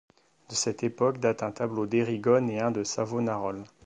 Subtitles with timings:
[0.49, 3.65] De cette époque date un tableau d'Erigone et un de Savonarole.